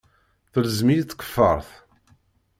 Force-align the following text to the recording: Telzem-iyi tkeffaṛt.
Telzem-iyi 0.51 1.03
tkeffaṛt. 1.05 1.69